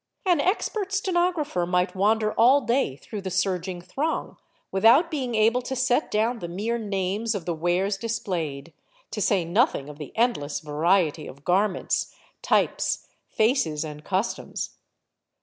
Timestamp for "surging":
3.29-3.81